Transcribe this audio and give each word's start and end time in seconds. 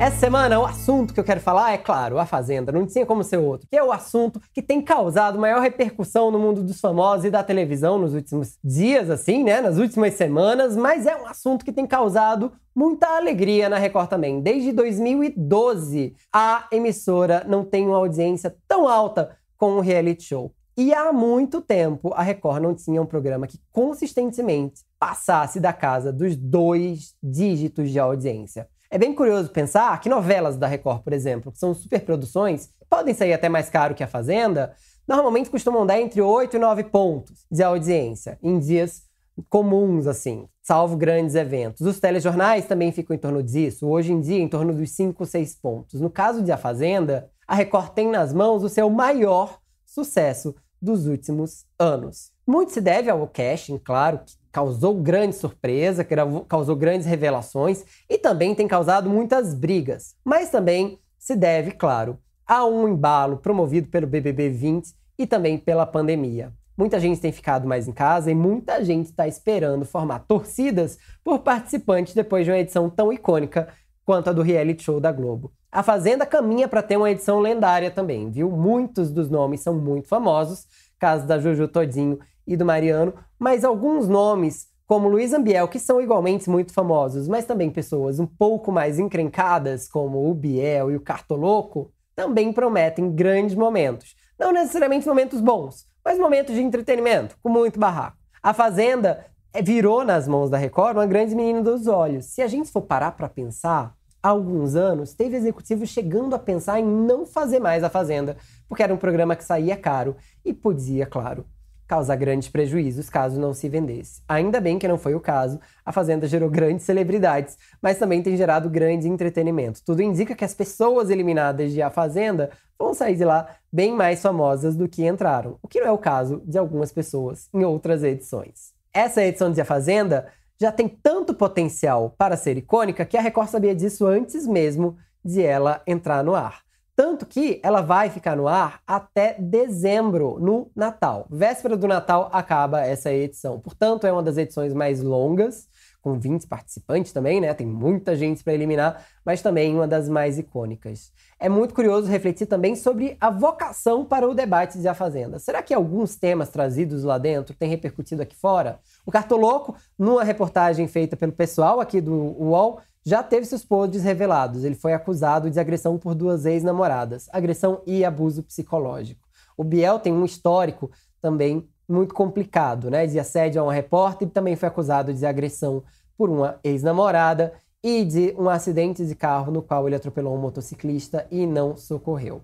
Essa 0.00 0.16
semana, 0.16 0.60
o 0.60 0.64
assunto 0.64 1.12
que 1.12 1.18
eu 1.18 1.24
quero 1.24 1.40
falar 1.40 1.72
é, 1.72 1.76
claro, 1.76 2.20
a 2.20 2.24
Fazenda. 2.24 2.70
Não 2.70 2.86
tinha 2.86 3.04
como 3.04 3.24
ser 3.24 3.38
outro. 3.38 3.66
Que 3.68 3.76
é 3.76 3.82
o 3.82 3.90
assunto 3.90 4.40
que 4.54 4.62
tem 4.62 4.80
causado 4.80 5.40
maior 5.40 5.60
repercussão 5.60 6.30
no 6.30 6.38
mundo 6.38 6.62
dos 6.62 6.80
famosos 6.80 7.24
e 7.24 7.30
da 7.30 7.42
televisão 7.42 7.98
nos 7.98 8.14
últimos 8.14 8.56
dias, 8.62 9.10
assim, 9.10 9.42
né? 9.42 9.60
Nas 9.60 9.76
últimas 9.76 10.14
semanas. 10.14 10.76
Mas 10.76 11.04
é 11.04 11.20
um 11.20 11.26
assunto 11.26 11.64
que 11.64 11.72
tem 11.72 11.84
causado 11.84 12.52
muita 12.72 13.08
alegria 13.08 13.68
na 13.68 13.76
Record 13.76 14.08
também. 14.08 14.40
Desde 14.40 14.70
2012, 14.70 16.14
a 16.32 16.68
emissora 16.70 17.44
não 17.48 17.64
tem 17.64 17.84
uma 17.84 17.96
audiência 17.96 18.54
tão 18.68 18.86
alta 18.86 19.36
com 19.56 19.72
o 19.72 19.80
reality 19.80 20.22
show. 20.22 20.54
E 20.76 20.94
há 20.94 21.12
muito 21.12 21.60
tempo 21.60 22.12
a 22.14 22.22
Record 22.22 22.62
não 22.62 22.72
tinha 22.72 23.02
um 23.02 23.06
programa 23.06 23.48
que 23.48 23.58
consistentemente 23.72 24.82
passasse 24.96 25.58
da 25.58 25.72
casa 25.72 26.12
dos 26.12 26.36
dois 26.36 27.16
dígitos 27.20 27.90
de 27.90 27.98
audiência. 27.98 28.68
É 28.90 28.96
bem 28.96 29.14
curioso 29.14 29.50
pensar 29.50 30.00
que 30.00 30.08
novelas 30.08 30.56
da 30.56 30.66
Record, 30.66 31.02
por 31.02 31.12
exemplo, 31.12 31.52
que 31.52 31.58
são 31.58 31.74
superproduções, 31.74 32.70
podem 32.88 33.12
sair 33.12 33.34
até 33.34 33.46
mais 33.46 33.68
caro 33.68 33.94
que 33.94 34.02
a 34.02 34.08
Fazenda, 34.08 34.74
normalmente 35.06 35.50
costumam 35.50 35.84
dar 35.84 36.00
entre 36.00 36.22
8 36.22 36.56
e 36.56 36.58
9 36.58 36.84
pontos 36.84 37.44
de 37.50 37.62
audiência 37.62 38.38
em 38.42 38.58
dias 38.58 39.02
comuns, 39.50 40.06
assim, 40.06 40.48
salvo 40.62 40.96
grandes 40.96 41.34
eventos. 41.34 41.86
Os 41.86 42.00
telejornais 42.00 42.64
também 42.64 42.90
ficam 42.90 43.14
em 43.14 43.18
torno 43.18 43.42
disso, 43.42 43.86
hoje 43.86 44.10
em 44.12 44.20
dia 44.20 44.38
em 44.38 44.48
torno 44.48 44.72
dos 44.72 44.90
5, 44.92 45.24
6 45.26 45.56
pontos. 45.56 46.00
No 46.00 46.08
caso 46.08 46.42
de 46.42 46.50
A 46.50 46.56
Fazenda, 46.56 47.30
a 47.46 47.54
Record 47.54 47.90
tem 47.90 48.08
nas 48.08 48.32
mãos 48.32 48.62
o 48.62 48.70
seu 48.70 48.88
maior 48.88 49.58
sucesso 49.84 50.54
dos 50.80 51.06
últimos 51.06 51.66
anos. 51.78 52.30
Muito 52.46 52.72
se 52.72 52.80
deve 52.80 53.10
ao 53.10 53.26
casting, 53.28 53.76
claro, 53.76 54.20
que 54.20 54.32
causou 54.50 54.94
grande 54.94 55.36
surpresa, 55.36 56.06
causou 56.48 56.74
grandes 56.76 57.06
revelações 57.06 57.84
e 58.08 58.18
também 58.18 58.54
tem 58.54 58.66
causado 58.66 59.08
muitas 59.08 59.54
brigas. 59.54 60.14
Mas 60.24 60.50
também 60.50 60.98
se 61.18 61.36
deve, 61.36 61.72
claro, 61.72 62.18
a 62.46 62.64
um 62.64 62.88
embalo 62.88 63.38
promovido 63.38 63.88
pelo 63.88 64.06
BBB 64.06 64.48
20 64.48 64.94
e 65.18 65.26
também 65.26 65.58
pela 65.58 65.84
pandemia. 65.84 66.52
Muita 66.76 67.00
gente 67.00 67.20
tem 67.20 67.32
ficado 67.32 67.66
mais 67.66 67.88
em 67.88 67.92
casa 67.92 68.30
e 68.30 68.34
muita 68.34 68.84
gente 68.84 69.06
está 69.06 69.26
esperando 69.26 69.84
formar 69.84 70.20
torcidas 70.20 70.96
por 71.24 71.40
participantes 71.40 72.14
depois 72.14 72.44
de 72.44 72.52
uma 72.52 72.58
edição 72.58 72.88
tão 72.88 73.12
icônica 73.12 73.68
quanto 74.04 74.30
a 74.30 74.32
do 74.32 74.42
reality 74.42 74.84
show 74.84 75.00
da 75.00 75.10
Globo. 75.10 75.52
A 75.70 75.82
Fazenda 75.82 76.24
caminha 76.24 76.66
para 76.66 76.82
ter 76.82 76.96
uma 76.96 77.10
edição 77.10 77.40
lendária 77.40 77.90
também, 77.90 78.30
viu? 78.30 78.50
Muitos 78.50 79.10
dos 79.10 79.28
nomes 79.28 79.60
são 79.60 79.74
muito 79.74 80.08
famosos, 80.08 80.66
caso 80.98 81.26
da 81.26 81.38
Juju 81.38 81.68
Todinho 81.68 82.18
e 82.48 82.56
do 82.56 82.64
Mariano, 82.64 83.12
mas 83.38 83.62
alguns 83.62 84.08
nomes, 84.08 84.66
como 84.86 85.06
Luiz 85.06 85.34
Ambiel, 85.34 85.68
que 85.68 85.78
são 85.78 86.00
igualmente 86.00 86.48
muito 86.48 86.72
famosos, 86.72 87.28
mas 87.28 87.44
também 87.44 87.70
pessoas 87.70 88.18
um 88.18 88.26
pouco 88.26 88.72
mais 88.72 88.98
encrencadas, 88.98 89.86
como 89.86 90.28
o 90.28 90.34
Biel 90.34 90.90
e 90.90 90.96
o 90.96 91.00
Cartoloco, 91.00 91.92
também 92.16 92.50
prometem 92.52 93.12
grandes 93.12 93.54
momentos. 93.54 94.16
Não 94.38 94.50
necessariamente 94.50 95.06
momentos 95.06 95.42
bons, 95.42 95.86
mas 96.02 96.18
momentos 96.18 96.54
de 96.54 96.62
entretenimento, 96.62 97.36
com 97.42 97.50
muito 97.50 97.78
barraco. 97.78 98.16
A 98.42 98.54
Fazenda 98.54 99.26
eh, 99.52 99.60
virou 99.60 100.02
nas 100.02 100.26
mãos 100.26 100.48
da 100.48 100.56
Record 100.56 100.96
uma 100.96 101.06
grande 101.06 101.34
menina 101.34 101.62
dos 101.62 101.86
olhos. 101.86 102.24
Se 102.24 102.40
a 102.40 102.46
gente 102.46 102.72
for 102.72 102.80
parar 102.80 103.12
para 103.12 103.28
pensar, 103.28 103.94
há 104.22 104.28
alguns 104.30 104.74
anos, 104.74 105.12
teve 105.12 105.36
executivos 105.36 105.90
chegando 105.90 106.34
a 106.34 106.38
pensar 106.38 106.80
em 106.80 106.84
não 106.84 107.26
fazer 107.26 107.58
mais 107.58 107.84
a 107.84 107.90
Fazenda, 107.90 108.38
porque 108.66 108.82
era 108.82 108.94
um 108.94 108.96
programa 108.96 109.36
que 109.36 109.44
saía 109.44 109.76
caro 109.76 110.16
e 110.44 110.54
podia, 110.54 111.04
claro, 111.04 111.44
causar 111.88 112.16
grandes 112.16 112.48
prejuízos 112.48 113.08
caso 113.08 113.40
não 113.40 113.54
se 113.54 113.66
vendesse. 113.68 114.20
Ainda 114.28 114.60
bem 114.60 114.78
que 114.78 114.86
não 114.86 114.98
foi 114.98 115.14
o 115.14 115.20
caso, 115.20 115.58
a 115.84 115.90
Fazenda 115.90 116.28
gerou 116.28 116.50
grandes 116.50 116.84
celebridades, 116.84 117.56
mas 117.80 117.98
também 117.98 118.22
tem 118.22 118.36
gerado 118.36 118.68
grande 118.68 119.08
entretenimento. 119.08 119.82
Tudo 119.84 120.02
indica 120.02 120.34
que 120.34 120.44
as 120.44 120.52
pessoas 120.52 121.08
eliminadas 121.08 121.72
de 121.72 121.80
A 121.80 121.88
Fazenda 121.88 122.50
vão 122.78 122.92
sair 122.92 123.16
de 123.16 123.24
lá 123.24 123.48
bem 123.72 123.92
mais 123.92 124.20
famosas 124.20 124.76
do 124.76 124.86
que 124.86 125.06
entraram, 125.06 125.58
o 125.62 125.66
que 125.66 125.80
não 125.80 125.88
é 125.88 125.90
o 125.90 125.98
caso 125.98 126.42
de 126.44 126.58
algumas 126.58 126.92
pessoas 126.92 127.48
em 127.54 127.64
outras 127.64 128.04
edições. 128.04 128.72
Essa 128.92 129.24
edição 129.24 129.50
de 129.50 129.60
A 129.60 129.64
Fazenda 129.64 130.26
já 130.60 130.70
tem 130.70 130.88
tanto 130.88 131.32
potencial 131.32 132.14
para 132.18 132.36
ser 132.36 132.58
icônica 132.58 133.04
que 133.06 133.16
a 133.16 133.20
Record 133.20 133.48
sabia 133.48 133.74
disso 133.74 134.06
antes 134.06 134.46
mesmo 134.46 134.96
de 135.24 135.42
ela 135.42 135.80
entrar 135.86 136.22
no 136.22 136.34
ar. 136.34 136.67
Tanto 136.98 137.26
que 137.26 137.60
ela 137.62 137.80
vai 137.80 138.10
ficar 138.10 138.36
no 138.36 138.48
ar 138.48 138.80
até 138.84 139.36
dezembro, 139.38 140.40
no 140.40 140.68
Natal. 140.74 141.28
Véspera 141.30 141.76
do 141.76 141.86
Natal 141.86 142.28
acaba 142.32 142.84
essa 142.84 143.12
edição. 143.12 143.60
Portanto, 143.60 144.04
é 144.04 144.12
uma 144.12 144.20
das 144.20 144.36
edições 144.36 144.74
mais 144.74 145.00
longas, 145.00 145.68
com 146.02 146.18
20 146.18 146.48
participantes 146.48 147.12
também, 147.12 147.40
né? 147.40 147.54
Tem 147.54 147.64
muita 147.64 148.16
gente 148.16 148.42
para 148.42 148.52
eliminar, 148.52 149.06
mas 149.24 149.40
também 149.40 149.76
uma 149.76 149.86
das 149.86 150.08
mais 150.08 150.40
icônicas. 150.40 151.12
É 151.38 151.48
muito 151.48 151.72
curioso 151.72 152.08
refletir 152.08 152.46
também 152.46 152.74
sobre 152.74 153.16
a 153.20 153.30
vocação 153.30 154.04
para 154.04 154.28
o 154.28 154.34
debate 154.34 154.80
de 154.80 154.88
A 154.88 154.94
Fazenda. 154.94 155.38
Será 155.38 155.62
que 155.62 155.72
alguns 155.72 156.16
temas 156.16 156.48
trazidos 156.48 157.04
lá 157.04 157.16
dentro 157.16 157.54
têm 157.54 157.68
repercutido 157.68 158.22
aqui 158.22 158.34
fora? 158.34 158.80
O 159.06 159.12
Cartoloco, 159.12 159.76
numa 159.96 160.24
reportagem 160.24 160.88
feita 160.88 161.16
pelo 161.16 161.30
pessoal 161.30 161.78
aqui 161.78 162.00
do 162.00 162.12
UOL, 162.12 162.80
já 163.08 163.22
teve 163.22 163.46
seus 163.46 163.64
podres 163.64 164.04
revelados. 164.04 164.64
Ele 164.64 164.74
foi 164.74 164.92
acusado 164.92 165.50
de 165.50 165.58
agressão 165.58 165.96
por 165.96 166.14
duas 166.14 166.44
ex-namoradas, 166.44 167.26
agressão 167.32 167.80
e 167.86 168.04
abuso 168.04 168.42
psicológico. 168.42 169.26
O 169.56 169.64
Biel 169.64 169.98
tem 169.98 170.12
um 170.12 170.26
histórico 170.26 170.90
também 171.18 171.66
muito 171.88 172.14
complicado, 172.14 172.90
né? 172.90 173.06
De 173.06 173.18
assédio 173.18 173.62
a 173.62 173.64
uma 173.64 173.72
repórter 173.72 174.28
e 174.28 174.30
também 174.30 174.56
foi 174.56 174.68
acusado 174.68 175.14
de 175.14 175.24
agressão 175.24 175.82
por 176.18 176.28
uma 176.28 176.60
ex-namorada 176.62 177.54
e 177.82 178.04
de 178.04 178.34
um 178.36 178.50
acidente 178.50 179.06
de 179.06 179.14
carro 179.14 179.50
no 179.50 179.62
qual 179.62 179.86
ele 179.86 179.96
atropelou 179.96 180.36
um 180.36 180.40
motociclista 180.40 181.26
e 181.30 181.46
não 181.46 181.78
socorreu. 181.78 182.42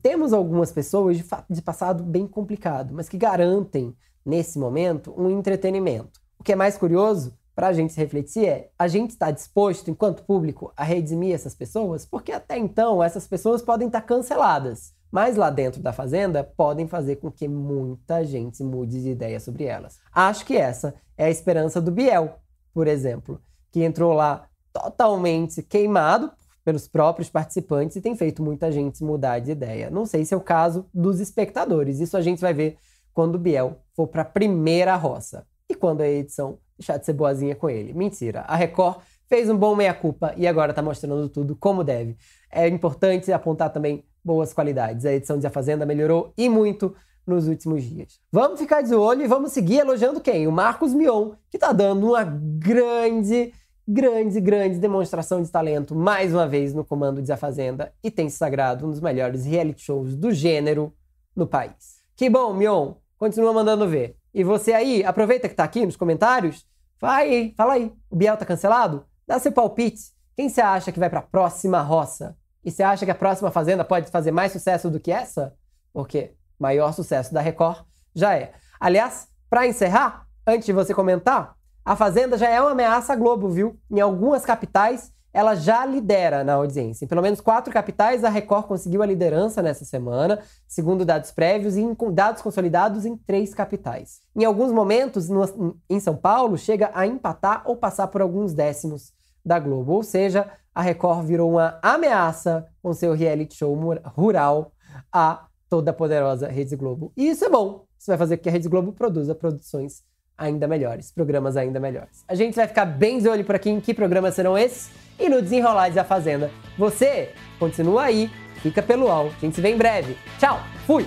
Temos 0.00 0.32
algumas 0.32 0.70
pessoas 0.70 1.16
de, 1.16 1.24
de 1.50 1.60
passado 1.60 2.04
bem 2.04 2.24
complicado, 2.24 2.94
mas 2.94 3.08
que 3.08 3.18
garantem, 3.18 3.92
nesse 4.24 4.60
momento, 4.60 5.12
um 5.16 5.28
entretenimento. 5.28 6.20
O 6.38 6.44
que 6.44 6.52
é 6.52 6.56
mais 6.56 6.78
curioso 6.78 7.36
para 7.54 7.68
a 7.68 7.72
gente 7.72 7.96
refletir 7.96 8.46
é: 8.46 8.70
a 8.78 8.88
gente 8.88 9.10
está 9.10 9.30
disposto, 9.30 9.90
enquanto 9.90 10.24
público, 10.24 10.72
a 10.76 10.84
redimir 10.84 11.34
essas 11.34 11.54
pessoas? 11.54 12.04
Porque 12.04 12.32
até 12.32 12.58
então 12.58 13.02
essas 13.02 13.26
pessoas 13.26 13.62
podem 13.62 13.86
estar 13.86 14.00
tá 14.00 14.06
canceladas, 14.06 14.92
mas 15.10 15.36
lá 15.36 15.50
dentro 15.50 15.80
da 15.80 15.92
Fazenda 15.92 16.42
podem 16.42 16.88
fazer 16.88 17.16
com 17.16 17.30
que 17.30 17.46
muita 17.46 18.24
gente 18.24 18.62
mude 18.62 19.00
de 19.02 19.10
ideia 19.10 19.38
sobre 19.38 19.64
elas. 19.64 19.98
Acho 20.12 20.44
que 20.44 20.56
essa 20.56 20.94
é 21.16 21.26
a 21.26 21.30
esperança 21.30 21.80
do 21.80 21.92
Biel, 21.92 22.34
por 22.72 22.88
exemplo, 22.88 23.40
que 23.70 23.84
entrou 23.84 24.12
lá 24.12 24.48
totalmente 24.72 25.62
queimado 25.62 26.32
pelos 26.64 26.88
próprios 26.88 27.28
participantes 27.28 27.96
e 27.96 28.00
tem 28.00 28.16
feito 28.16 28.42
muita 28.42 28.72
gente 28.72 29.04
mudar 29.04 29.38
de 29.38 29.52
ideia. 29.52 29.90
Não 29.90 30.06
sei 30.06 30.24
se 30.24 30.34
é 30.34 30.36
o 30.36 30.40
caso 30.40 30.86
dos 30.92 31.20
espectadores, 31.20 32.00
isso 32.00 32.16
a 32.16 32.22
gente 32.22 32.40
vai 32.40 32.54
ver 32.54 32.78
quando 33.12 33.36
o 33.36 33.38
Biel 33.38 33.78
for 33.94 34.08
para 34.08 34.22
a 34.22 34.24
primeira 34.24 34.96
roça. 34.96 35.46
E 35.68 35.74
quando 35.74 36.00
a 36.02 36.08
edição 36.08 36.58
deixar 36.78 36.98
de 36.98 37.06
ser 37.06 37.12
boazinha 37.12 37.54
com 37.54 37.68
ele. 37.68 37.92
Mentira. 37.92 38.40
A 38.42 38.56
Record 38.56 38.98
fez 39.28 39.48
um 39.48 39.56
bom 39.56 39.74
meia-culpa 39.74 40.34
e 40.36 40.46
agora 40.46 40.70
está 40.72 40.82
mostrando 40.82 41.28
tudo 41.28 41.56
como 41.56 41.82
deve. 41.82 42.16
É 42.50 42.68
importante 42.68 43.32
apontar 43.32 43.72
também 43.72 44.04
boas 44.24 44.52
qualidades. 44.52 45.04
A 45.04 45.12
edição 45.12 45.38
de 45.38 45.46
A 45.46 45.50
Fazenda 45.50 45.86
melhorou 45.86 46.32
e 46.36 46.48
muito 46.48 46.94
nos 47.26 47.48
últimos 47.48 47.82
dias. 47.82 48.20
Vamos 48.30 48.60
ficar 48.60 48.82
de 48.82 48.94
olho 48.94 49.22
e 49.22 49.28
vamos 49.28 49.52
seguir 49.52 49.78
elogiando 49.78 50.20
quem? 50.20 50.46
O 50.46 50.52
Marcos 50.52 50.92
Mion, 50.92 51.32
que 51.50 51.56
está 51.56 51.72
dando 51.72 52.08
uma 52.08 52.24
grande, 52.24 53.52
grande, 53.86 54.40
grande 54.40 54.78
demonstração 54.78 55.42
de 55.42 55.50
talento 55.50 55.94
mais 55.94 56.32
uma 56.32 56.46
vez 56.46 56.74
no 56.74 56.84
comando 56.84 57.22
de 57.22 57.32
A 57.32 57.36
Fazenda 57.36 57.92
e 58.02 58.10
tem 58.10 58.28
se 58.28 58.36
sagrado 58.36 58.86
um 58.86 58.90
dos 58.90 59.00
melhores 59.00 59.44
reality 59.46 59.82
shows 59.82 60.16
do 60.16 60.32
gênero 60.32 60.92
no 61.34 61.46
país. 61.46 62.02
Que 62.14 62.28
bom, 62.28 62.52
Mion! 62.54 62.94
Continua 63.18 63.52
mandando 63.52 63.88
ver. 63.88 64.16
E 64.34 64.42
você 64.42 64.72
aí, 64.72 65.04
aproveita 65.04 65.48
que 65.48 65.54
tá 65.54 65.62
aqui 65.62 65.86
nos 65.86 65.96
comentários, 65.96 66.66
vai 67.00 67.54
fala 67.56 67.74
aí. 67.74 67.92
O 68.10 68.16
Biel 68.16 68.36
tá 68.36 68.44
cancelado? 68.44 69.06
Dá 69.26 69.38
seu 69.38 69.52
palpite. 69.52 70.12
Quem 70.36 70.48
você 70.48 70.60
acha 70.60 70.90
que 70.90 70.98
vai 70.98 71.08
para 71.08 71.20
a 71.20 71.22
próxima 71.22 71.80
roça? 71.80 72.36
E 72.64 72.70
você 72.70 72.82
acha 72.82 73.04
que 73.04 73.10
a 73.10 73.14
próxima 73.14 73.50
fazenda 73.50 73.84
pode 73.84 74.10
fazer 74.10 74.32
mais 74.32 74.50
sucesso 74.50 74.90
do 74.90 74.98
que 74.98 75.12
essa? 75.12 75.54
Porque 75.92 76.34
maior 76.58 76.92
sucesso 76.92 77.32
da 77.32 77.40
Record 77.40 77.84
já 78.14 78.34
é. 78.34 78.52
Aliás, 78.80 79.28
para 79.48 79.66
encerrar, 79.66 80.26
antes 80.46 80.66
de 80.66 80.72
você 80.72 80.92
comentar, 80.92 81.54
a 81.84 81.94
Fazenda 81.94 82.38
já 82.38 82.48
é 82.48 82.60
uma 82.60 82.70
ameaça 82.70 83.12
à 83.12 83.16
Globo, 83.16 83.50
viu? 83.50 83.78
Em 83.90 84.00
algumas 84.00 84.44
capitais, 84.44 85.12
ela 85.34 85.56
já 85.56 85.84
lidera 85.84 86.44
na 86.44 86.54
audiência. 86.54 87.04
Em 87.04 87.08
pelo 87.08 87.20
menos 87.20 87.40
quatro 87.40 87.72
capitais, 87.72 88.22
a 88.22 88.28
Record 88.28 88.66
conseguiu 88.66 89.02
a 89.02 89.06
liderança 89.06 89.60
nessa 89.60 89.84
semana, 89.84 90.38
segundo 90.68 91.04
dados 91.04 91.32
prévios, 91.32 91.76
e 91.76 91.80
em 91.80 91.96
dados 92.12 92.40
consolidados 92.40 93.04
em 93.04 93.16
três 93.16 93.52
capitais. 93.52 94.20
Em 94.36 94.44
alguns 94.44 94.70
momentos, 94.70 95.28
no, 95.28 95.76
em 95.90 95.98
São 95.98 96.16
Paulo, 96.16 96.56
chega 96.56 96.92
a 96.94 97.04
empatar 97.04 97.62
ou 97.66 97.76
passar 97.76 98.06
por 98.06 98.22
alguns 98.22 98.54
décimos 98.54 99.12
da 99.44 99.58
Globo. 99.58 99.92
Ou 99.94 100.04
seja, 100.04 100.48
a 100.72 100.80
Record 100.80 101.26
virou 101.26 101.50
uma 101.50 101.80
ameaça 101.82 102.68
com 102.80 102.94
seu 102.94 103.12
reality 103.12 103.56
show 103.56 103.76
rural 104.14 104.70
a 105.12 105.46
toda 105.68 105.92
poderosa 105.92 106.46
Rede 106.46 106.76
Globo. 106.76 107.12
E 107.16 107.28
isso 107.28 107.44
é 107.44 107.50
bom. 107.50 107.84
Isso 107.98 108.06
vai 108.06 108.16
fazer 108.16 108.36
com 108.36 108.44
que 108.44 108.48
a 108.48 108.52
Rede 108.52 108.68
Globo 108.68 108.92
produza 108.92 109.34
produções 109.34 110.04
ainda 110.36 110.66
melhores, 110.66 111.10
programas 111.12 111.56
ainda 111.56 111.78
melhores. 111.80 112.24
A 112.28 112.34
gente 112.34 112.54
vai 112.54 112.66
ficar 112.66 112.84
bem 112.84 113.18
de 113.18 113.28
olho 113.28 113.44
por 113.44 113.54
aqui 113.54 113.70
em 113.70 113.80
que 113.80 113.94
programas 113.94 114.34
serão 114.34 114.56
esses 114.56 114.90
e 115.18 115.28
no 115.28 115.40
desenrolar 115.40 115.90
da 115.90 116.02
Fazenda 116.02 116.50
Você 116.76 117.30
continua 117.58 118.04
aí, 118.04 118.30
fica 118.56 118.82
pelo 118.82 119.06
UOL. 119.06 119.32
A 119.36 119.40
gente 119.40 119.54
se 119.54 119.60
vê 119.60 119.70
em 119.70 119.76
breve. 119.76 120.16
Tchau, 120.38 120.60
fui! 120.86 121.06